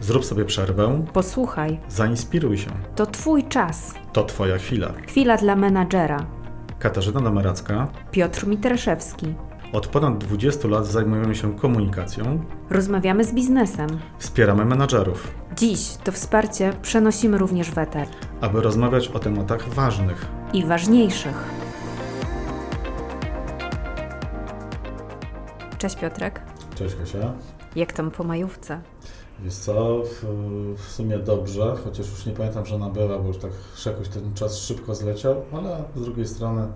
[0.00, 2.70] Zrób sobie przerwę, Posłuchaj, zainspiruj się.
[2.96, 3.94] to Twój czas.
[4.12, 4.92] To Twoja chwila.
[5.08, 6.26] Chwila dla menadżera.
[6.78, 7.88] Katarzyna Dameracka.
[8.10, 9.34] Piotr Mitraszewski.
[9.72, 13.88] Od ponad 20 lat zajmujemy się komunikacją, Rozmawiamy z biznesem.
[14.18, 18.08] wspieramy menadżerów, Dziś to wsparcie przenosimy również w eter.
[18.40, 20.26] aby rozmawiać o tematach ważnych.
[20.52, 21.44] I ważniejszych.
[25.78, 26.40] Cześć Piotrek.
[26.74, 27.32] Cześć Kasia.
[27.76, 28.80] Jak tam po majówce?
[29.44, 30.24] Wiesz co, w,
[30.76, 33.50] w sumie dobrze, chociaż już nie pamiętam, że ona była, bo już tak
[33.86, 36.68] jakoś ten czas szybko zleciał, ale z drugiej strony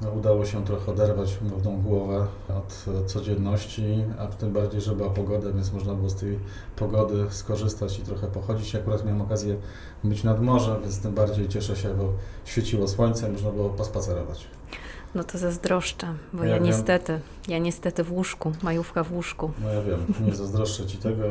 [0.00, 5.10] no, udało się trochę oderwać mowną głowę od e, codzienności, a tym bardziej, że była
[5.10, 6.38] pogoda, więc można było z tej
[6.76, 8.74] pogody skorzystać i trochę pochodzić.
[8.74, 9.56] Akurat miałem okazję
[10.04, 12.12] być nad morzem, więc tym bardziej cieszę się, bo
[12.44, 14.46] świeciło słońce, można było pospacerować.
[15.14, 16.64] No to zazdroszczę, bo Ja ja, wiem.
[16.64, 19.50] niestety, ja niestety w łóżku, majówka w łóżku.
[19.62, 21.22] No ja wiem, nie zazdroszczę Ci tego,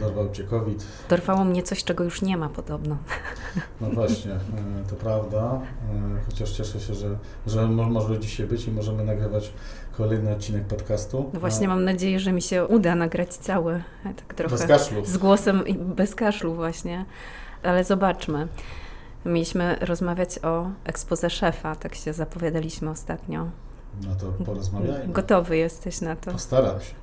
[0.00, 2.96] dorwał Cię COVID, Dorwało mnie coś, czego już nie ma podobno.
[3.80, 4.38] No właśnie, e,
[4.90, 5.60] to prawda.
[6.18, 9.52] E, Chociaż cieszę się, że, że mo- może dzisiaj być i możemy nagrywać
[9.96, 11.30] kolejny odcinek podcastu.
[11.34, 14.66] No właśnie A, mam nadzieję, że mi się uda nagrać cały, e, tak trochę Bez
[14.66, 15.04] kaszlu.
[15.04, 17.04] z głosem i bez kaszlu właśnie,
[17.62, 18.48] ale zobaczmy.
[19.26, 23.46] Mieliśmy rozmawiać o ekspoze szefa, tak się zapowiadaliśmy ostatnio.
[24.06, 25.12] No to porozmawiajmy.
[25.12, 26.32] Gotowy jesteś na to?
[26.32, 26.94] Postaram się.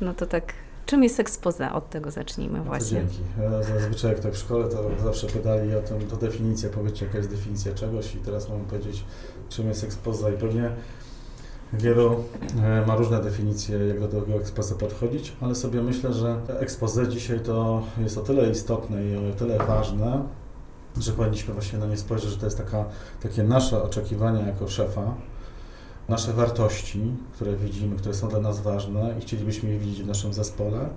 [0.00, 0.52] No to tak,
[0.86, 1.72] czym jest ekspoze?
[1.72, 2.98] Od tego zacznijmy No właśnie.
[2.98, 3.18] dzięki.
[3.60, 7.30] Zazwyczaj jak tak w szkole, to zawsze pytali o tym, to definicja, powiedzcie jaka jest
[7.30, 9.04] definicja czegoś i teraz mam powiedzieć,
[9.48, 10.70] czym jest ekspoza i pewnie
[11.72, 12.24] wielu
[12.62, 17.40] e, ma różne definicje, jak do tego ekspoza podchodzić, ale sobie myślę, że ekspoze dzisiaj
[17.40, 20.22] to jest o tyle istotne i o tyle ważne,
[20.98, 22.84] że powinniśmy właśnie na nie spojrzeć, że to jest taka,
[23.22, 25.14] takie nasze oczekiwania jako szefa,
[26.08, 27.02] nasze wartości,
[27.34, 30.88] które widzimy, które są dla nas ważne i chcielibyśmy je widzieć w naszym zespole,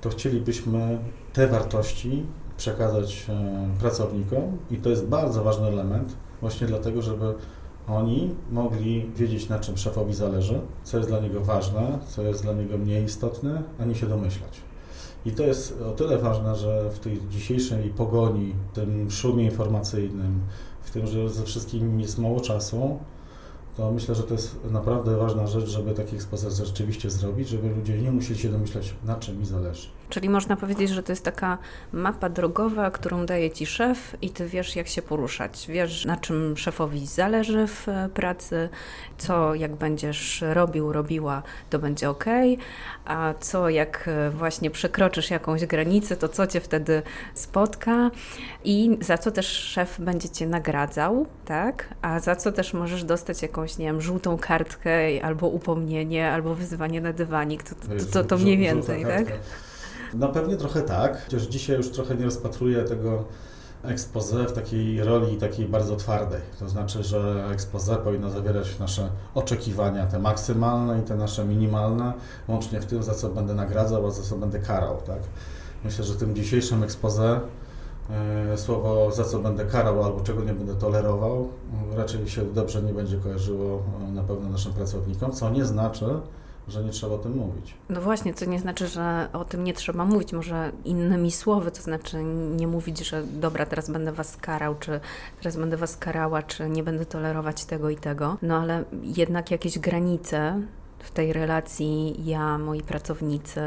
[0.00, 0.98] to chcielibyśmy
[1.32, 2.26] te wartości
[2.56, 7.34] przekazać e, pracownikom i to jest bardzo ważny element, właśnie dlatego, żeby
[7.88, 12.52] oni mogli wiedzieć, na czym szefowi zależy, co jest dla niego ważne, co jest dla
[12.52, 14.60] niego mniej istotne, a nie się domyślać.
[15.26, 20.40] I to jest o tyle ważne, że w tej dzisiejszej pogoni, tym szumie informacyjnym,
[20.82, 22.98] w tym, że ze wszystkim jest mało czasu,
[23.76, 27.98] to myślę, że to jest naprawdę ważna rzecz, żeby taki ekspozycję rzeczywiście zrobić, żeby ludzie
[27.98, 29.88] nie musieli się domyślać, na czym mi zależy.
[30.08, 31.58] Czyli można powiedzieć, że to jest taka
[31.92, 35.66] mapa drogowa, którą daje ci szef i ty wiesz, jak się poruszać.
[35.68, 38.68] Wiesz, na czym szefowi zależy w pracy,
[39.18, 42.24] co jak będziesz robił, robiła, to będzie ok,
[43.04, 47.02] a co jak właśnie przekroczysz jakąś granicę, to co cię wtedy
[47.34, 48.10] spotka
[48.64, 51.94] i za co też szef będzie cię nagradzał, tak?
[52.02, 57.00] A za co też możesz dostać jakąś, nie wiem, żółtą kartkę albo upomnienie, albo wyzwanie
[57.00, 57.62] na dywanik.
[57.62, 59.26] To, to, to, to mniej więcej, tak?
[60.14, 63.24] No pewnie trochę tak, chociaż dzisiaj już trochę nie rozpatruję tego
[63.84, 66.40] expose w takiej roli takiej bardzo twardej.
[66.58, 72.12] To znaczy, że expose powinno zawierać nasze oczekiwania, te maksymalne i te nasze minimalne,
[72.48, 74.96] łącznie w tym, za co będę nagradzał, a za co będę karał.
[75.06, 75.20] Tak?
[75.84, 77.40] Myślę, że tym dzisiejszym expose
[78.56, 81.48] słowo za co będę karał albo czego nie będę tolerował
[81.96, 86.06] raczej się dobrze nie będzie kojarzyło e, na pewno naszym pracownikom, co nie znaczy,
[86.68, 87.74] że nie trzeba o tym mówić.
[87.88, 91.82] No właśnie, co nie znaczy, że o tym nie trzeba mówić, może innymi słowy, to
[91.82, 92.24] znaczy
[92.56, 95.00] nie mówić, że dobra, teraz będę was karał, czy
[95.38, 99.78] teraz będę was karała, czy nie będę tolerować tego i tego, no ale jednak jakieś
[99.78, 100.62] granice
[101.04, 103.60] w tej relacji ja, moi pracownicy,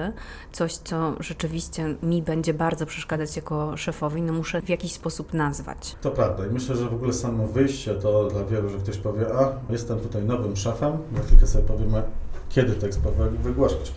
[0.51, 5.95] coś, co rzeczywiście mi będzie bardzo przeszkadzać jako szefowi, no muszę w jakiś sposób nazwać.
[6.01, 9.25] To prawda i myślę, że w ogóle samo wyjście to dla wielu, że ktoś powie,
[9.35, 12.03] a jestem tutaj nowym szefem, bo tylko sobie powiemy,
[12.49, 12.99] kiedy tekst
[13.43, 13.93] wygłaszać,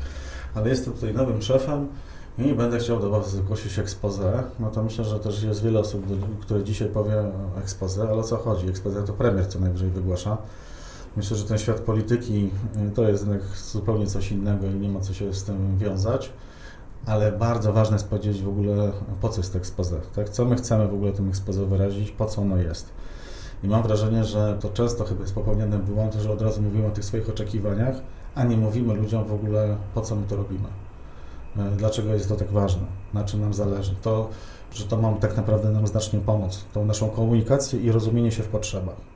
[0.55, 1.89] ale jestem tutaj nowym szefem
[2.39, 6.05] i będę chciał do Was zgłosić expose, no to myślę, że też jest wiele osób,
[6.41, 7.25] które dzisiaj powie
[7.63, 8.69] expose, ale o co chodzi?
[8.69, 10.37] Expose to premier co najwyżej wygłasza.
[11.17, 12.51] Myślę, że ten świat polityki
[12.89, 13.27] y, to jest
[13.73, 16.33] zupełnie coś innego i nie ma co się z tym wiązać.
[17.07, 20.29] Ale bardzo ważne jest powiedzieć w ogóle, po co jest expose, tak?
[20.29, 22.89] Co my chcemy w ogóle tym expose wyrazić, po co ono jest.
[23.65, 26.91] I mam wrażenie, że to często chyba jest popełniany błąd, że od razu mówimy o
[26.91, 27.95] tych swoich oczekiwaniach,
[28.41, 30.69] a nie mówimy ludziom w ogóle, po co my to robimy.
[31.57, 32.83] E, Dlaczego jest to tak ważne,
[33.15, 33.95] na czym nam zależy.
[34.03, 34.29] To,
[34.75, 38.49] że to mam tak naprawdę nam znacznie pomóc, tą naszą komunikację i rozumienie się w
[38.49, 39.10] potrzebach.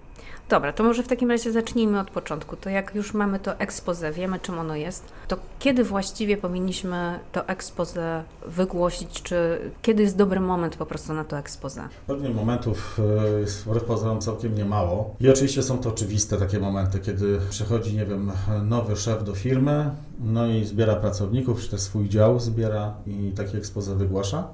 [0.48, 2.56] Dobra, to może w takim razie zacznijmy od początku.
[2.56, 7.48] To jak już mamy to expose, wiemy czym ono jest, to kiedy właściwie powinniśmy to
[7.48, 11.88] expose wygłosić, czy kiedy jest dobry moment po prostu na to expose?
[12.06, 13.00] Pewnie momentów
[13.36, 15.14] e, jest pozorom całkiem niemało.
[15.20, 18.32] I oczywiście są to oczywiste takie momenty, kiedy przychodzi, nie wiem,
[18.62, 23.58] nowy szef do firmy, no i zbiera pracowników, czy też swój dział zbiera i takie
[23.58, 24.48] expose wygłasza.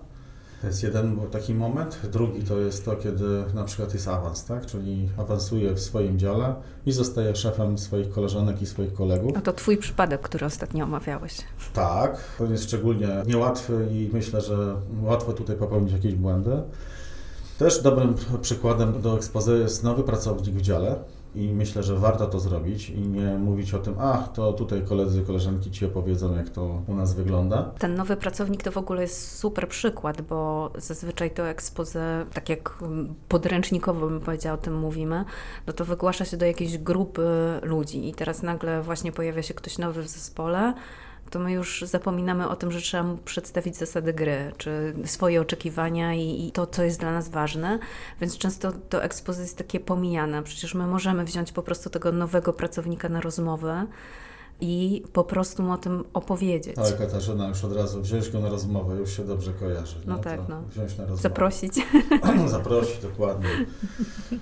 [0.60, 2.00] To jest jeden taki moment.
[2.12, 4.66] Drugi to jest to, kiedy na przykład jest awans, tak?
[4.66, 6.54] czyli awansuje w swoim dziale
[6.86, 9.32] i zostaje szefem swoich koleżanek i swoich kolegów.
[9.36, 11.36] A to Twój przypadek, który ostatnio omawiałeś.
[11.72, 16.62] Tak, to jest szczególnie niełatwy i myślę, że łatwo tutaj popełnić jakieś błędy.
[17.58, 20.96] Też dobrym przykładem do ekspozy jest nowy pracownik w dziale,
[21.34, 25.22] i myślę, że warto to zrobić i nie mówić o tym, a to tutaj koledzy,
[25.22, 27.62] koleżanki ci opowiedzą, jak to u nas wygląda.
[27.78, 32.78] Ten nowy pracownik to w ogóle jest super przykład, bo zazwyczaj to expose, tak jak
[33.28, 35.24] podręcznikowo bym powiedziała, o tym mówimy,
[35.66, 37.22] no to wygłasza się do jakiejś grupy
[37.62, 40.74] ludzi i teraz nagle właśnie pojawia się ktoś nowy w zespole,
[41.30, 46.14] to my już zapominamy o tym, że trzeba mu przedstawić zasady gry, czy swoje oczekiwania
[46.14, 47.78] i, i to, co jest dla nas ważne,
[48.20, 50.42] więc często to ekspozycja jest takie pomijane.
[50.42, 53.86] Przecież my możemy wziąć po prostu tego nowego pracownika na rozmowę,
[54.60, 56.78] i po prostu mu o tym opowiedzieć.
[56.78, 59.96] Ale Katarzyna już od razu wziąć go na rozmowę, już się dobrze kojarzy.
[60.06, 60.62] No, no tak, no.
[60.70, 61.22] Wziąć na rozmowę.
[61.22, 61.74] Zaprosić.
[62.46, 63.48] Zaprosić, dokładnie.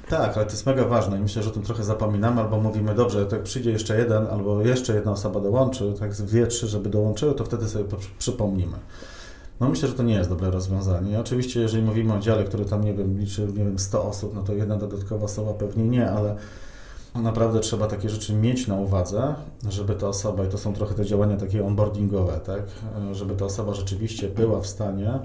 [0.09, 2.95] tak, ale to jest mega ważne i myślę, że o tym trochę zapominamy, albo mówimy,
[2.95, 7.35] dobrze, jak przyjdzie jeszcze jeden, albo jeszcze jedna osoba dołączy, tak dwie, trzy, żeby dołączyły,
[7.35, 7.85] to wtedy sobie
[8.19, 8.77] przypomnimy.
[9.61, 11.21] No myślę, że to nie jest dobre rozwiązanie.
[11.21, 14.43] Oczywiście, jeżeli mówimy o dziale, który tam, nie wiem, liczy, nie wiem, 100 osób, no
[14.43, 16.37] to jedna dodatkowa osoba pewnie nie, ale
[17.15, 19.35] naprawdę trzeba takie rzeczy mieć na uwadze,
[19.69, 22.63] żeby ta osoba, i to są trochę te działania takie onboardingowe, tak,
[23.13, 25.19] żeby ta osoba rzeczywiście była w stanie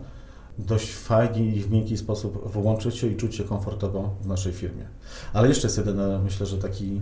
[0.57, 4.87] dość fajnie i w miękki sposób włączyć się i czuć się komfortowo w naszej firmie.
[5.33, 7.01] Ale jeszcze jest jeden, myślę, że taki,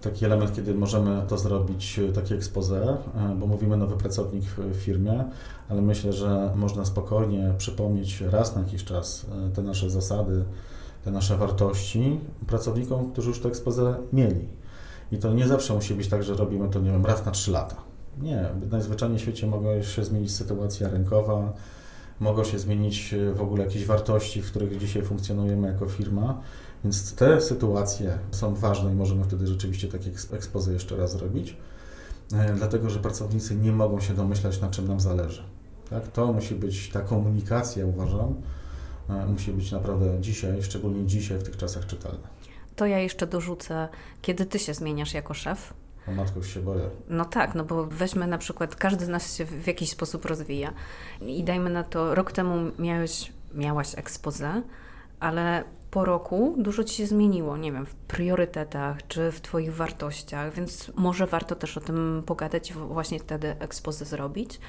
[0.00, 2.96] taki element, kiedy możemy to zrobić, takie expose,
[3.40, 5.24] bo mówimy nowy pracownik w firmie,
[5.68, 10.44] ale myślę, że można spokojnie przypomnieć raz na jakiś czas te nasze zasady,
[11.04, 14.48] te nasze wartości pracownikom, którzy już to ekspozę mieli.
[15.12, 17.50] I to nie zawsze musi być tak, że robimy to, nie wiem, raz na trzy
[17.50, 17.76] lata.
[18.22, 21.52] Nie, najzwyczajniej w świecie mogła się zmienić sytuacja rynkowa,
[22.20, 26.40] mogą się zmienić e, w ogóle jakieś wartości, w których dzisiaj funkcjonujemy jako firma,
[26.84, 31.56] więc te sytuacje są ważne i możemy wtedy rzeczywiście takie ekspozy jeszcze raz zrobić,
[32.32, 35.42] e, dlatego że pracownicy nie mogą się domyślać, na czym nam zależy.
[35.90, 36.08] Tak?
[36.08, 38.34] To musi być ta komunikacja, uważam,
[39.08, 42.28] musi być naprawdę dzisiaj, szczególnie dzisiaj w tych czasach czytelne.
[42.76, 43.88] To ja jeszcze dorzucę,
[44.22, 45.74] kiedy ty się zmieniasz jako szef?
[46.08, 46.90] O matko, już się boję.
[47.08, 50.72] No tak, no bo weźmy na przykład, każdy z nas się w jakiś sposób rozwija
[51.20, 54.62] i dajmy na to, rok temu miałeś, miałaś ekspozę,
[55.20, 60.54] ale po roku dużo ci się zmieniło, nie wiem, w priorytetach czy w Twoich wartościach,
[60.54, 64.60] więc może warto też o tym pogadać, właśnie wtedy ekspozę zrobić.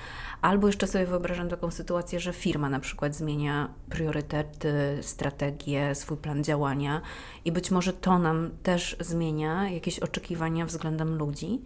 [0.42, 6.44] Albo jeszcze sobie wyobrażam taką sytuację, że firma na przykład zmienia priorytety, strategię, swój plan
[6.44, 7.02] działania
[7.46, 11.62] i być może to nam też zmienia jakieś oczekiwania względem ludzi.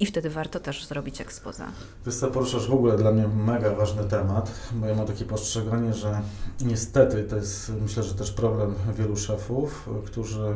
[0.00, 1.66] I wtedy warto też zrobić ekspoza.
[2.06, 5.94] Wiesz co, poruszasz w ogóle dla mnie mega ważny temat, bo ja mam takie postrzeganie,
[5.94, 6.20] że
[6.60, 10.54] niestety to jest myślę, że też problem wielu szefów, którzy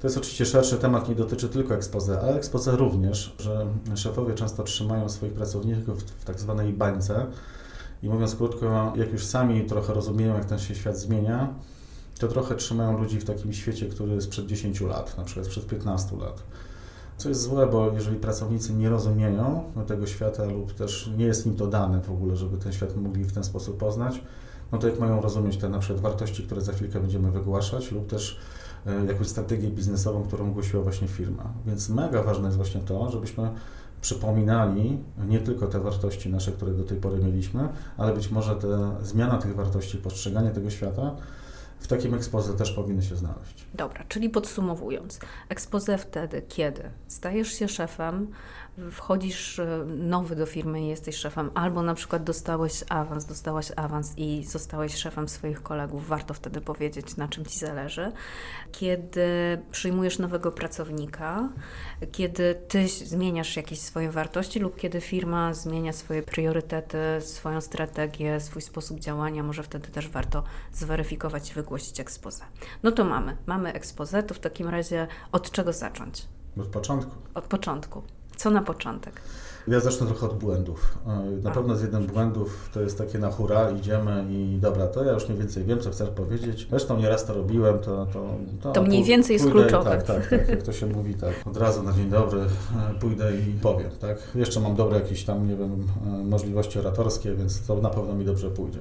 [0.00, 4.62] to jest oczywiście szerszy temat, nie dotyczy tylko ekspozy, ale ekspozy również, że szefowie często
[4.62, 7.26] trzymają swoich pracowników w tak zwanej bańce
[8.02, 11.54] i mówiąc krótko, jak już sami trochę rozumieją, jak ten się świat zmienia,
[12.18, 15.66] to trochę trzymają ludzi w takim świecie, który jest sprzed 10 lat, na przykład sprzed
[15.66, 16.42] 15 lat.
[17.16, 21.56] Co jest złe, bo jeżeli pracownicy nie rozumieją tego świata lub też nie jest im
[21.56, 24.22] to dane w ogóle, żeby ten świat mogli w ten sposób poznać,
[24.72, 28.06] no to jak mają rozumieć te na przykład wartości, które za chwilkę będziemy wygłaszać lub
[28.06, 28.38] też
[28.86, 31.52] e, jakąś strategię biznesową, którą głosiła właśnie firma.
[31.66, 33.50] Więc mega ważne jest właśnie to, żebyśmy
[34.00, 38.96] przypominali nie tylko te wartości nasze, które do tej pory mieliśmy, ale być może te
[39.02, 41.16] zmiana tych wartości, postrzeganie tego świata
[41.80, 43.66] w takim ekspoze też powinny się znaleźć.
[43.74, 45.18] Dobra, czyli podsumowując,
[45.48, 48.26] ekspoze wtedy, kiedy stajesz się szefem,
[48.90, 54.12] wchodzisz e, nowy do firmy i jesteś szefem, albo na przykład dostałeś awans, dostałaś awans
[54.16, 58.12] i zostałeś szefem swoich kolegów, warto wtedy powiedzieć, na czym ci zależy.
[58.72, 59.22] Kiedy
[59.70, 61.48] przyjmujesz nowego pracownika,
[62.12, 68.62] kiedy ty zmieniasz jakieś swoje wartości lub kiedy firma zmienia swoje priorytety, swoją strategię, swój
[68.62, 72.44] sposób działania, może wtedy też warto zweryfikować i wygłosić ekspozę.
[72.82, 76.28] No to mamy, mamy ekspozę, to w takim razie od czego zacząć?
[76.60, 77.16] Od początku.
[77.34, 78.02] Od początku.
[78.36, 79.20] Co na początek?
[79.68, 80.98] Ja zacznę trochę od błędów.
[81.06, 81.08] E,
[81.42, 81.54] na A.
[81.54, 85.28] pewno z jednym błędów to jest takie na hura, idziemy i dobra, to ja już
[85.28, 86.66] mniej więcej wiem, co chcesz powiedzieć.
[86.70, 88.06] Zresztą nieraz to robiłem, to...
[88.62, 89.90] To, To mniej pój- więcej jest pójdę kluczowe.
[89.90, 91.32] Tak, tak, tak, jak to się mówi, tak.
[91.46, 94.18] Od razu na dzień dobry e, pójdę i powiem, tak.
[94.34, 98.24] Jeszcze mam dobre jakieś tam, nie wiem, e, możliwości oratorskie, więc to na pewno mi
[98.24, 98.80] dobrze pójdzie.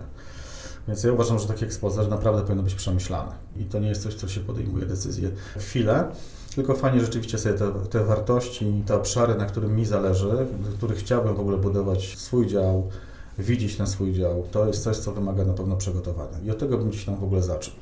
[0.87, 3.31] Więc ja uważam, że takie ekspozer naprawdę powinno być przemyślane.
[3.57, 6.07] I to nie jest coś, co się podejmuje decyzję w chwilę,
[6.55, 10.29] tylko fajnie rzeczywiście sobie te, te wartości, te obszary, na którym mi zależy,
[10.65, 12.89] do których chciałbym w ogóle budować swój dział,
[13.37, 16.39] widzieć na swój dział, to jest coś, co wymaga na pewno przygotowania.
[16.45, 17.73] I od tego bym gdzieś tam w ogóle zaczął.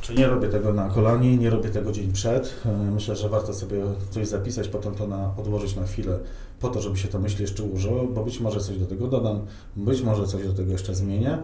[0.00, 2.54] Czy nie robię tego na kolanie, nie robię tego dzień przed.
[2.66, 6.18] E, Myślę, że warto sobie coś zapisać, potem to na, odłożyć na chwilę,
[6.60, 9.40] po to, żeby się to myśli jeszcze ułożyło, bo być może coś do tego dodam,
[9.76, 11.38] być może coś do tego jeszcze zmienię,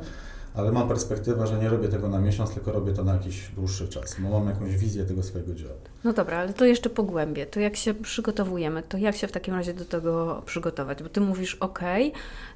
[0.57, 3.89] ale mam perspektywę, że nie robię tego na miesiąc, tylko robię to na jakiś dłuższy
[3.89, 5.75] czas, bo mam jakąś wizję tego swojego działu.
[6.05, 7.47] No dobra, ale to jeszcze pogłębię.
[7.47, 11.03] To jak się przygotowujemy, to jak się w takim razie do tego przygotować?
[11.03, 11.81] Bo ty mówisz, ok,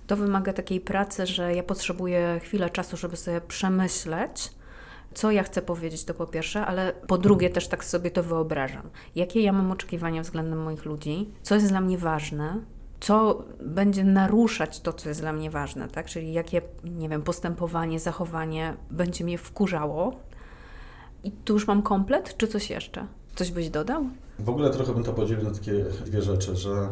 [0.07, 4.53] to wymaga takiej pracy, że ja potrzebuję chwilę czasu, żeby sobie przemyśleć,
[5.15, 8.91] co ja chcę powiedzieć, to po pierwsze, ale po drugie też tak sobie to wyobrażam.
[9.17, 12.61] Jakie ja mam oczekiwania względem moich ludzi, co jest dla mnie ważne,
[13.01, 16.07] co będzie naruszać to, co jest dla mnie ważne, tak?
[16.07, 20.13] Czyli jakie, nie wiem, postępowanie, zachowanie będzie mnie wkurzało.
[21.25, 23.07] I tu już mam komplet, czy coś jeszcze?
[23.35, 24.05] Coś byś dodał?
[24.39, 25.73] W ogóle trochę bym to podzielił na takie
[26.07, 26.89] dwie rzeczy, że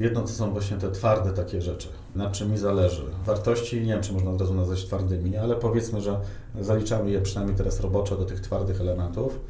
[0.00, 3.02] jedno to są właśnie te twarde takie rzeczy, na czym mi zależy.
[3.26, 6.20] Wartości, nie wiem czy można od razu nazwać twardymi, ale powiedzmy, że
[6.60, 9.40] zaliczamy je przynajmniej teraz roboczo do tych twardych elementów.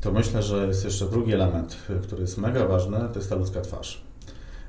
[0.00, 3.60] To myślę, że jest jeszcze drugi element, który jest mega ważny, to jest ta ludzka
[3.60, 4.07] twarz.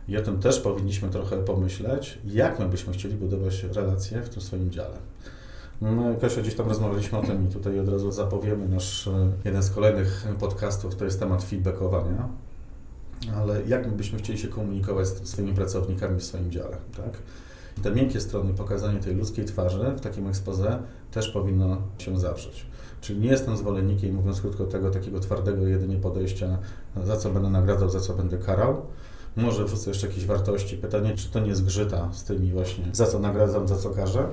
[0.10, 4.42] I o tym też powinniśmy trochę pomyśleć, jak my byśmy chcieli budować relacje w tym
[4.42, 4.98] swoim dziale.
[5.82, 9.64] My, Kasia, gdzieś tam rozmawialiśmy o tym i tutaj od razu zapowiemy nasz e, jeden
[9.64, 12.30] z kolejnych podcastów, to jest temat feedbackowania.
[13.36, 17.18] Ale jak my byśmy chcieli się komunikować z swoimi pracownikami w swoim dziale, tak?
[17.84, 20.80] Te miękkie strony, pokazanie tej ludzkiej twarzy w takim expose
[21.12, 22.66] też powinno się zawrzeć.
[23.02, 26.58] Czyli nie jestem zwolennikiem, mówiąc krótko, tego takiego twardego jedynie podejścia,
[27.04, 28.82] za co będę nagradzał, za co będę karał.
[29.42, 30.78] Może wrzucę jeszcze jakieś wartości.
[30.78, 34.28] Pytanie, czy to nie zgrzyta z tymi właśnie, za co nagradzam, za co karzę.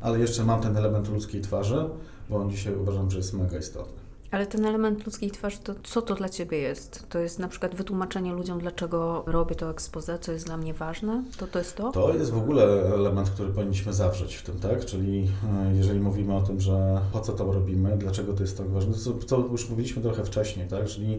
[0.00, 1.84] Ale jeszcze mam ten element ludzkiej twarzy,
[2.30, 4.00] bo on dzisiaj uważam, że jest mega istotny.
[4.30, 7.06] Ale ten element ludzkiej twarzy, to co to dla Ciebie jest?
[7.08, 11.24] To jest na przykład wytłumaczenie ludziom, dlaczego robię to expose, co jest dla mnie ważne?
[11.38, 11.92] To to jest to?
[11.92, 14.84] To jest w ogóle element, który powinniśmy zawrzeć w tym, tak?
[14.84, 15.28] Czyli
[15.68, 18.94] e, jeżeli mówimy o tym, że po co to robimy, dlaczego to jest tak ważne,
[18.94, 20.86] to co już mówiliśmy trochę wcześniej, tak?
[20.86, 21.18] Czyli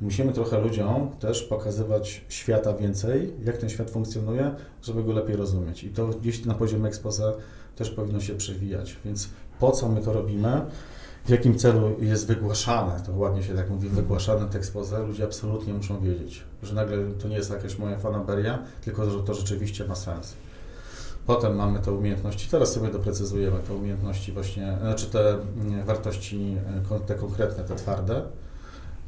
[0.00, 5.84] musimy trochę ludziom też pokazywać świata więcej, jak ten świat funkcjonuje, żeby go lepiej rozumieć.
[5.84, 7.32] I to gdzieś na poziomie expose
[7.76, 8.96] też powinno się przewijać.
[9.04, 9.28] Więc
[9.60, 10.62] po co my to robimy?
[11.24, 15.74] W jakim celu jest wygłaszane, to ładnie się tak mówi, wygłaszane te expose, ludzie absolutnie
[15.74, 19.94] muszą wiedzieć, że nagle to nie jest jakaś moja fanaberia, tylko że to rzeczywiście ma
[19.94, 20.34] sens.
[21.26, 26.56] Potem mamy te umiejętności, teraz sobie doprecyzujemy te umiejętności właśnie, znaczy te mm, wartości,
[26.90, 28.22] e, te konkretne, te twarde.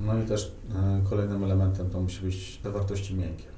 [0.01, 3.53] No i też e, kolejnym elementem to musi być te wartości miękkie.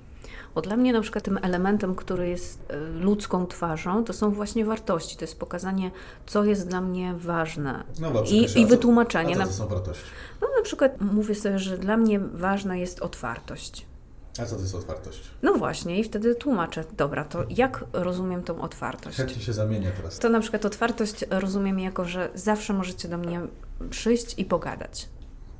[0.55, 4.65] Bo dla mnie na przykład tym elementem, który jest y, ludzką twarzą, to są właśnie
[4.65, 5.17] wartości.
[5.17, 5.91] To jest pokazanie,
[6.27, 7.85] co jest dla mnie ważne.
[8.01, 9.35] No dobrze, I, I wytłumaczenie.
[9.37, 10.05] A co to są wartości?
[10.41, 13.87] no na przykład mówię sobie, że dla mnie ważna jest otwartość.
[14.39, 15.21] A co to jest otwartość?
[15.43, 19.17] No właśnie, i wtedy tłumaczę, dobra, to jak rozumiem tą otwartość?
[19.17, 20.19] Chętnie się zamienię teraz.
[20.19, 23.41] To na przykład otwartość rozumiem jako, że zawsze możecie do mnie
[23.91, 25.09] przyjść i pogadać.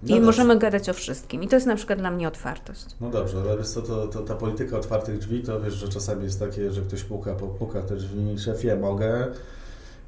[0.05, 0.27] No I dobrze.
[0.27, 1.43] możemy gadać o wszystkim.
[1.43, 2.85] I to jest na przykład dla mnie otwartość.
[3.01, 6.25] No dobrze, ale wiesz co, to, to, ta polityka otwartych drzwi, to wiesz, że czasami
[6.25, 9.27] jest takie, że ktoś puka, puka te drzwi, szefie, mogę.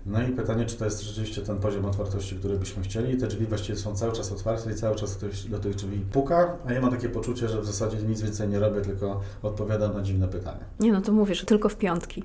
[0.06, 3.16] No i pytanie, czy to jest rzeczywiście ten poziom otwartości, który byśmy chcieli.
[3.16, 6.56] Te drzwi właściwie są cały czas otwarte i cały czas ktoś do tych drzwi puka,
[6.66, 10.02] a ja mam takie poczucie, że w zasadzie nic więcej nie robię, tylko odpowiadam na
[10.02, 10.64] dziwne pytania.
[10.80, 12.24] Nie no, to mówisz, że tylko w piątki.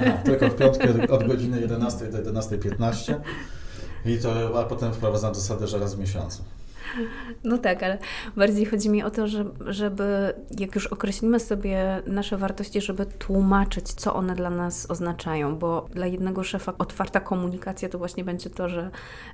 [0.00, 3.14] Aha, tylko w piątkę od godziny 11 do 11.15
[4.06, 6.42] i to, a potem wprowadzam zasadę, że raz w miesiącu.
[7.44, 7.98] No tak, ale
[8.36, 13.88] bardziej chodzi mi o to, że, żeby jak już określimy sobie nasze wartości, żeby tłumaczyć,
[13.92, 18.68] co one dla nas oznaczają, bo dla jednego szefa otwarta komunikacja to właśnie będzie to,
[18.68, 18.90] że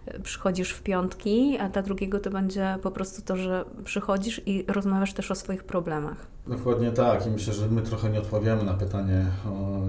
[0.06, 4.64] e, przychodzisz w piątki, a dla drugiego to będzie po prostu to, że przychodzisz i
[4.68, 6.26] rozmawiasz też o swoich problemach.
[6.46, 9.26] Dokładnie tak i myślę, że my trochę nie odpowiemy na pytanie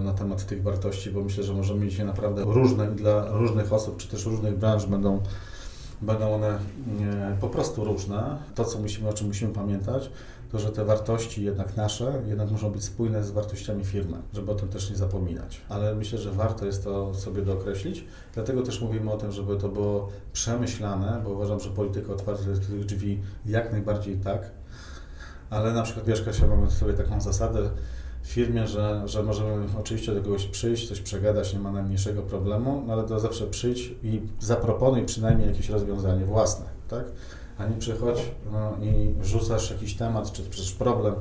[0.04, 3.98] na temat tych wartości, bo myślę, że możemy mieć je naprawdę różne dla różnych osób,
[3.98, 5.22] czy też różnych branż będą,
[6.02, 8.38] będą one e, po prostu różne.
[8.56, 10.10] To, co musimy, o czym musimy pamiętać,
[10.52, 14.56] to, że te wartości jednak nasze, jednak muszą być spójne z wartościami firmy, żeby o
[14.56, 15.62] tym też nie zapominać.
[15.70, 19.70] Ale myślę, że warto jest to sobie dookreślić, dlatego też mówimy o tym, żeby to
[19.70, 24.52] było przemyślane, bo uważam, że polityka otwartych drzwi jak najbardziej tak,
[25.50, 27.70] ale na przykład wiesz, Kasia, mamy sobie taką zasadę,
[28.11, 32.84] w firmie, że, że możemy oczywiście do kogoś przyjść, coś przegadać, nie ma najmniejszego problemu,
[32.88, 37.06] no ale to zawsze przyjdź i zaproponuj przynajmniej jakieś rozwiązanie własne, tak?
[37.58, 38.18] A nie przychodź
[38.52, 41.14] no, i rzucasz jakiś temat, czy przecież problem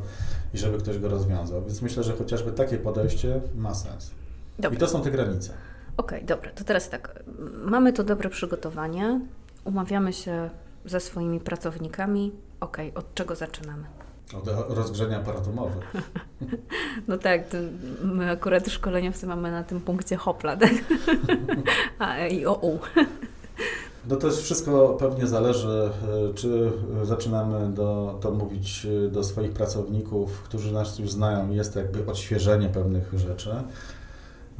[0.55, 1.63] i żeby ktoś go rozwiązał.
[1.63, 4.11] Więc myślę, że chociażby takie podejście ma sens.
[4.59, 4.77] Dobra.
[4.77, 5.53] I to są te granice.
[5.97, 7.23] Okej, okay, dobra, to teraz tak.
[7.65, 9.21] Mamy to dobre przygotowanie,
[9.65, 10.51] umawiamy się
[10.85, 12.33] ze swoimi pracownikami.
[12.61, 14.00] Okej, okay, od czego zaczynamy?
[14.35, 15.81] Od rozgrzenia aparatu mowy.
[17.09, 17.43] No tak,
[18.03, 20.73] my akurat szkoleniowcy mamy na tym punkcie hopla, tak?
[21.99, 22.79] A, i o, u.
[24.09, 25.91] No to jest wszystko pewnie zależy,
[26.31, 26.73] e, czy
[27.03, 32.11] zaczynamy do, to mówić e, do swoich pracowników, którzy nas już znają, jest to jakby
[32.11, 33.51] odświeżenie pewnych rzeczy.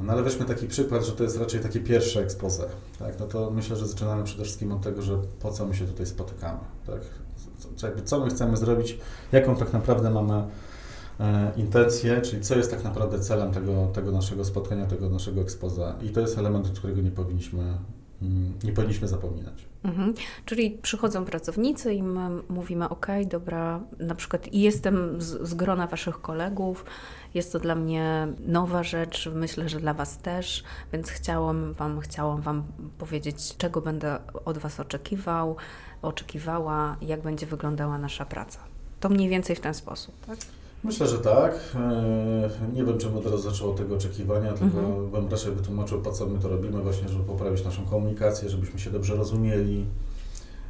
[0.03, 2.65] No ale weźmy taki przykład, że to jest raczej takie pierwsze expose.
[2.99, 3.19] Tak?
[3.19, 6.05] No to myślę, że zaczynamy przede wszystkim od tego, że po co my się tutaj
[6.05, 6.59] spotykamy.
[6.87, 7.01] Tak?
[7.75, 8.97] Co, jakby co my chcemy zrobić,
[9.31, 10.43] jaką tak naprawdę mamy
[11.19, 15.93] e, intencję, czyli co jest tak naprawdę celem tego, tego naszego spotkania, tego naszego expose.
[16.01, 17.77] I to jest element, od którego nie powinniśmy
[18.63, 19.65] nie powinniśmy zapominać.
[19.83, 20.13] Mhm.
[20.45, 26.21] Czyli przychodzą pracownicy i my mówimy, ok, dobra, na przykład jestem z, z, grona Waszych
[26.21, 26.85] kolegów,
[27.33, 30.63] jest to dla mnie nowa rzecz, myślę, że dla Was też,
[30.93, 32.63] więc chciałam Wam, chciałam wam
[32.97, 35.55] powiedzieć, czego będę od Was oczekiwał,
[36.01, 38.59] oczekiwała, jak będzie wyglądała nasza praca.
[38.99, 40.37] To mniej więcej w ten sposób, tak?
[40.83, 41.59] Myślę, że tak.
[41.75, 45.11] E, nie wiem, czym od razu zaczęło tego oczekiwania, tylko mhm.
[45.11, 48.91] bym raczej wytłumaczył, po co my to robimy, właśnie, żeby poprawić naszą komunikację, żebyśmy się
[48.91, 49.85] dobrze rozumieli.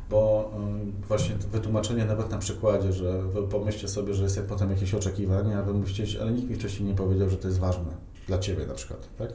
[0.09, 4.93] Bo e, właśnie wytłumaczenie nawet na przykładzie, że wy pomyślcie sobie, że jest potem jakieś
[4.93, 7.91] oczekiwanie, a wy mówicie, ale nikt mi wcześniej nie powiedział, że to jest ważne
[8.27, 9.29] dla Ciebie na przykład, tak?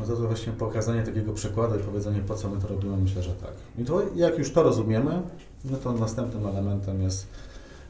[0.00, 3.22] No to, to właśnie pokazanie takiego przykładu i powiedzenie, po co my to robimy, myślę,
[3.22, 3.52] że tak.
[3.78, 5.22] I to jak już to rozumiemy,
[5.64, 7.26] no to następnym elementem jest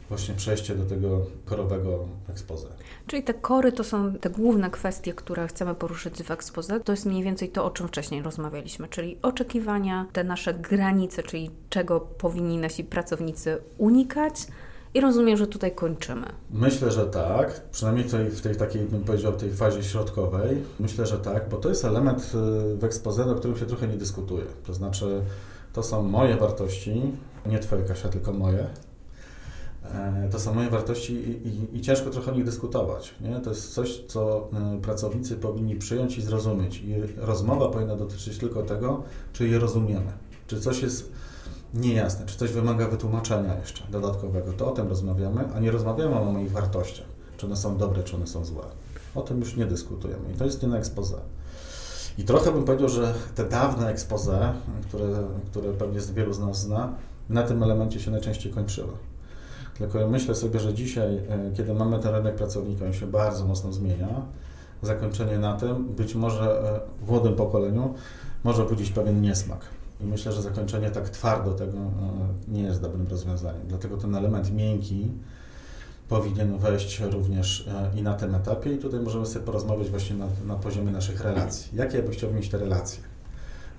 [0.08, 2.66] właśnie przejście do tego korowego expose.
[3.06, 6.80] Czyli te kory to są te główne kwestie, które chcemy poruszyć w expose.
[6.80, 11.50] To jest mniej więcej to, o czym wcześniej rozmawialiśmy, czyli oczekiwania, te nasze granice, czyli
[11.70, 14.46] czego powinni nasi pracownicy unikać.
[14.94, 16.26] I rozumiem, że tutaj kończymy.
[16.50, 17.60] Myślę, że tak.
[17.70, 20.64] Przynajmniej tutaj w tej takiej, bym powiedział, tej fazie środkowej.
[20.80, 22.32] Myślę, że tak, bo to jest element
[22.74, 24.44] y, w expose, o którym się trochę nie dyskutuje.
[24.66, 25.22] To znaczy,
[25.72, 27.02] to są moje wartości,
[27.46, 28.66] nie Twoje, Kasia, tylko moje.
[29.95, 33.14] E, to są moje wartości i, i, i, ciężko trochę o nich dyskutować.
[33.21, 33.40] Nie?
[33.40, 36.83] To jest coś, co e, pracownicy powinni przyjąć i zrozumieć.
[36.83, 39.02] I rozmowa powinna dotyczyć tylko tego,
[39.33, 40.12] czy je rozumiemy.
[40.47, 41.12] Czy coś jest
[41.74, 44.53] niejasne, czy coś wymaga wytłumaczenia jeszcze dodatkowego.
[44.53, 47.07] To o tym rozmawiamy, a nie rozmawiamy o moich wartościach.
[47.37, 48.64] Czy one są dobre, czy one są złe.
[49.14, 50.33] O tym już nie dyskutujemy.
[50.35, 51.16] I to jest nie na expose.
[52.18, 54.53] I trochę bym powiedział, że te dawne expose,
[54.88, 55.09] które,
[55.46, 56.94] które pewnie wielu z nas zna,
[57.29, 58.92] na tym elemencie się najczęściej kończyły.
[59.78, 63.72] Tylko myślę sobie, że dzisiaj, e, kiedy mamy ten rynek pracownika, on się bardzo mocno
[63.72, 64.08] zmienia,
[64.82, 67.94] zakończenie na tym być może e, w młodym pokoleniu
[68.44, 69.60] może budzić pewien niesmak.
[70.00, 73.62] I myślę, że zakończenie tak twardo tego e, nie jest dobrym rozwiązaniem.
[73.68, 75.12] Dlatego ten element miękki
[76.08, 78.72] powinien wejść również i na tym etapie.
[78.72, 81.76] I tutaj możemy sobie porozmawiać właśnie na, na poziomie naszych relacji.
[81.76, 83.08] Jakie ja bym chciał mieć te relacje?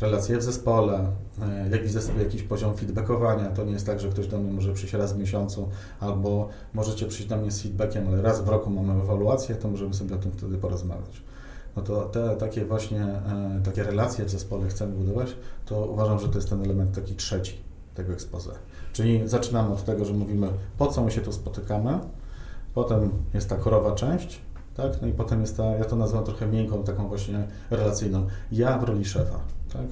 [0.02, 1.08] Relacje w zespole,
[1.42, 3.50] e, jak widzę sobie jakiś poziom feedbackowania.
[3.50, 7.06] To nie jest tak, że ktoś do mnie może przyjść raz w miesiącu, albo możecie
[7.06, 10.18] przyjść do mnie z feedbackiem, ale raz w roku mamy ewaluację, to możemy sobie o
[10.18, 11.22] tym wtedy porozmawiać.
[11.76, 15.36] No to te takie właśnie, e, takie relacje w zespole chcemy budować,
[15.66, 17.58] to uważam, że to jest ten element taki trzeci
[17.96, 18.52] tego expose.
[18.94, 22.00] Czyli zaczynamy od tego, że mówimy, po co my się tu spotykamy,
[22.74, 24.42] potem jest ta korowa część,
[24.78, 25.02] tak?
[25.02, 28.28] No i potem jest ta, ja to nazywam trochę miękką, taką właśnie relacyjną.
[28.52, 29.40] Ja w roli szefa,
[29.74, 29.86] tak?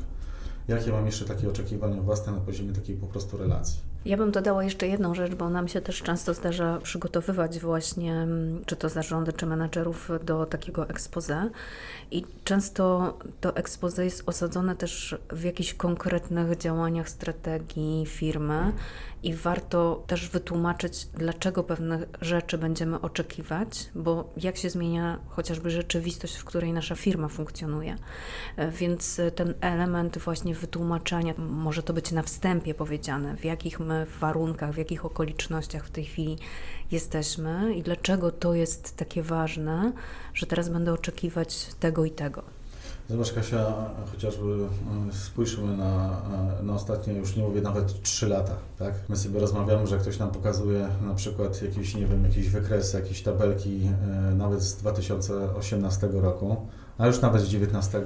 [0.68, 3.80] Jakie mam jeszcze takie oczekiwania własne na poziomie takiej po prostu relacji?
[4.08, 8.66] Ja bym dodała jeszcze jedną rzecz, bo nam się też często zdarza przygotowywać właśnie, mm,
[8.66, 11.50] czy to zarządy, czy menadżerów do takiego expose.
[12.12, 18.74] I często to expose jest osadzone też w jakichś konkretnych działaniach strategii firmy
[19.24, 26.36] i warto też wytłumaczyć, dlaczego pewne rzeczy będziemy oczekiwać, bo jak się zmienia chociażby rzeczywistość,
[26.36, 27.96] w której nasza firma funkcjonuje.
[28.58, 33.97] E, więc ten element właśnie wytłumaczenia, może to być na wstępie powiedziane, w jakich my
[34.20, 36.38] warunkach, w jakich okolicznościach w tej chwili
[36.92, 39.92] jesteśmy i dlaczego to jest takie ważne,
[40.34, 42.44] że teraz będę oczekiwać tego i tego.
[43.10, 44.68] Zobacz Kasia, chociażby
[45.10, 46.22] e, spójrzmy na,
[46.60, 48.94] e, na ostatnie, już nie mówię nawet 3 lata, tak?
[49.10, 53.24] My sobie rozmawiamy, że ktoś nam pokazuje na przykład jakieś, nie wiem, jakieś wykresy, jakieś
[53.24, 56.56] tabelki e, nawet z 2018 roku,
[56.98, 58.04] a już nawet z 2019,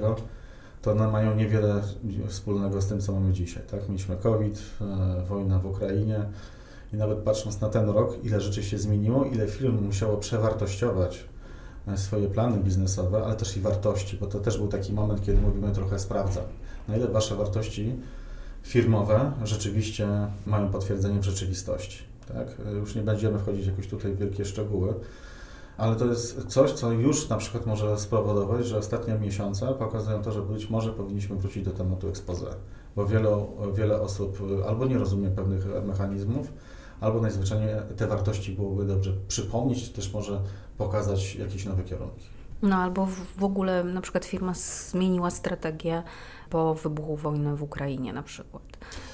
[0.82, 1.82] to one mają niewiele
[2.28, 3.88] wspólnego z tym, co mamy dzisiaj, tak?
[3.88, 4.62] Mieliśmy COVID,
[5.28, 6.24] wojna w Ukrainie
[6.92, 11.24] i nawet patrząc na ten rok, ile rzeczy się zmieniło, ile firm musiało przewartościować
[11.88, 15.40] e, swoje plany biznesowe, ale też i wartości, bo to też był taki moment, kiedy
[15.40, 16.44] mówimy trochę sprawdzam,
[16.88, 17.92] na ile Wasze wartości
[18.62, 20.08] firmowe rzeczywiście
[20.46, 21.98] mają potwierdzenie w rzeczywistości.
[22.28, 22.48] Tak?
[22.74, 24.94] Już nie będziemy wchodzić jakoś tutaj w wielkie szczegóły,
[25.76, 30.32] ale to jest coś, co już na przykład może spowodować, że ostatnie miesiące pokazują to,
[30.32, 32.46] że być może powinniśmy wrócić do tematu expose,
[32.96, 36.52] bo wiele, wiele osób albo nie rozumie pewnych mechanizmów,
[37.00, 40.40] albo najzwyczajniej te wartości byłoby dobrze przypomnieć, też może
[40.78, 42.26] pokazać jakieś nowe kierunki.
[42.62, 43.08] No albo
[43.38, 46.02] w ogóle na przykład firma zmieniła strategię
[46.52, 48.62] po wybuchu wojny w Ukrainie na przykład.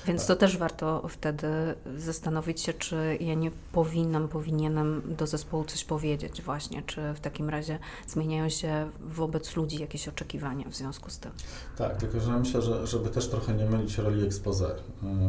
[0.06, 1.48] Więc to też warto wtedy
[1.96, 7.48] zastanowić się, czy ja nie powinnam, powinienem do zespołu coś powiedzieć właśnie, czy w takim
[7.48, 11.32] razie zmieniają się wobec ludzi jakieś oczekiwania w związku z tym.
[11.76, 14.74] Tak, tylko że myślę, że żeby też trochę nie mylić roli expose,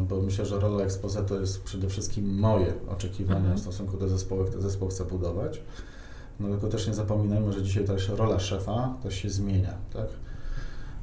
[0.08, 3.56] bo myślę, że rola expose to jest przede wszystkim moje oczekiwania mhm.
[3.56, 5.60] w stosunku do zespołu, który zespół chcę budować.
[6.40, 10.06] No tylko też nie zapominajmy, że dzisiaj też rola szefa też się zmienia, tak?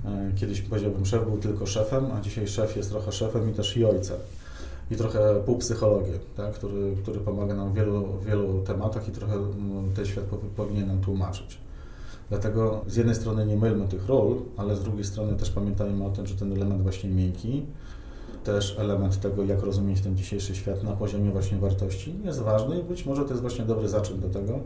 [0.05, 3.77] E, kiedyś powiedziałbym, szef był tylko szefem, a dzisiaj szef jest trochę szefem i też
[3.77, 4.17] i ojcem.
[4.91, 6.53] I trochę półpsychologiem, tak?
[6.53, 11.01] który, który pomaga nam w wielu, wielu tematach i trochę mm, ten świat powinien nam
[11.01, 11.57] tłumaczyć.
[12.29, 16.09] Dlatego z jednej strony nie mylmy tych ról, ale z drugiej strony też pamiętajmy o
[16.09, 17.65] tym, że ten element właśnie miękki,
[18.47, 22.83] też element tego, jak rozumieć ten dzisiejszy świat na poziomie właśnie wartości jest ważny i
[22.83, 24.59] być może to jest właśnie dobry zaczyn do tego,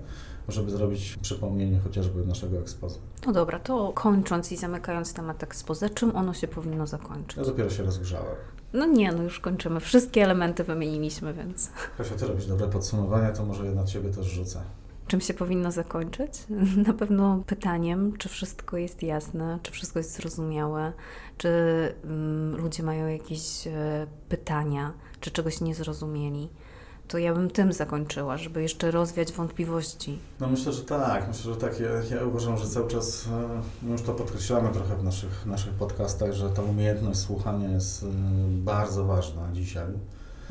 [0.48, 3.00] żeby zrobić przypomnienie chociażby naszego ekspozy.
[3.26, 7.38] No dobra, to kończąc i zamykając temat ekspozy, czym ono się powinno zakończyć?
[7.38, 8.36] Ja dopiero się rozgrzałem.
[8.74, 9.80] No nie, no już kończymy.
[9.80, 11.72] Wszystkie elementy wymieniliśmy, więc...
[11.98, 14.62] Kasia, Ty robisz dobre podsumowania, to może ja na Ciebie też rzucę.
[15.12, 16.32] Czym się powinno zakończyć?
[16.88, 20.93] Na pewno pytaniem, czy wszystko jest jasne, czy wszystko jest zrozumiałe,
[21.38, 21.50] czy
[22.04, 26.50] um, ludzie mają jakieś e, pytania, czy czegoś nie zrozumieli
[27.08, 30.19] to ja bym tym zakończyła, żeby jeszcze rozwiać wątpliwości.
[30.39, 31.28] No myślę, że tak.
[31.28, 31.80] Myślę, że tak.
[31.80, 33.28] Ja, ja uważam, że cały czas,
[33.86, 38.08] e, już to podkreślamy trochę w naszych, naszych podcastach, że ta umiejętność słuchania jest e,
[38.50, 39.88] bardzo ważna dzisiaj.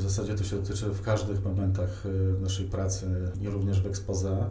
[0.01, 3.07] W zasadzie to się dotyczy w każdych momentach e, naszej pracy
[3.41, 4.49] i również w expose,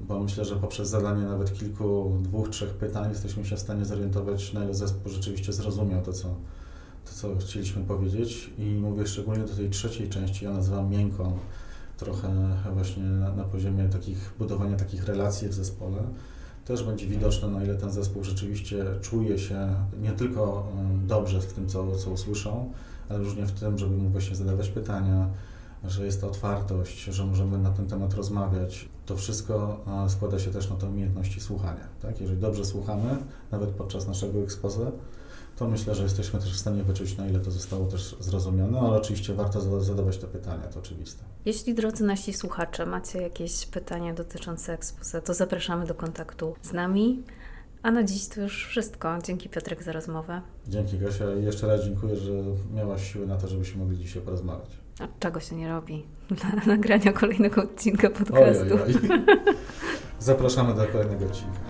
[0.00, 4.52] bo myślę, że poprzez zadanie nawet kilku, dwóch, trzech pytań jesteśmy się w stanie zorientować,
[4.52, 6.28] na ile zespół rzeczywiście zrozumiał to, co,
[7.04, 11.38] to, co chcieliśmy powiedzieć i mówię szczególnie do tej trzeciej części, ja nazywam miękką,
[11.96, 15.98] trochę właśnie na, na poziomie takich, budowania takich relacji w zespole.
[16.64, 21.52] Też będzie widoczne, na ile ten zespół rzeczywiście czuje się nie tylko mm, dobrze w
[21.52, 22.72] tym, co, co usłyszą,
[23.10, 25.28] ale różnie w tym, żeby mu właśnie zadawać pytania,
[25.84, 28.88] że jest to otwartość, że możemy na ten temat rozmawiać.
[29.06, 31.84] To wszystko składa się też na te umiejętności słuchania.
[32.02, 32.20] Tak?
[32.20, 33.16] Jeżeli dobrze słuchamy,
[33.50, 34.86] nawet podczas naszego ekspozy,
[35.56, 38.98] to myślę, że jesteśmy też w stanie wyczuć, na ile to zostało też zrozumiane, ale
[38.98, 41.24] oczywiście warto zadawać te pytania, to oczywiste.
[41.44, 47.22] Jeśli drodzy nasi słuchacze macie jakieś pytania dotyczące ekspozy, to zapraszamy do kontaktu z nami.
[47.82, 49.18] A na dziś to już wszystko.
[49.24, 50.40] Dzięki Piotrek za rozmowę.
[50.68, 52.32] Dzięki Gosia i jeszcze raz dziękuję, że
[52.74, 54.70] miałaś siły na to, żebyśmy mogli dzisiaj porozmawiać.
[55.00, 58.74] A czego się nie robi dla nagrania kolejnego odcinka podcastu.
[58.74, 59.24] Oj, oj, oj.
[60.18, 61.60] Zapraszamy do kolejnego odcinka.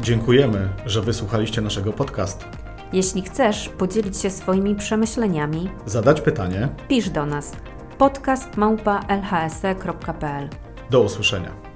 [0.00, 2.44] Dziękujemy, że wysłuchaliście naszego podcastu.
[2.92, 7.52] Jeśli chcesz podzielić się swoimi przemyśleniami, zadać pytanie, pisz do nas
[7.98, 10.48] podcast.lhse.pl.
[10.90, 11.69] Do usłyszenia.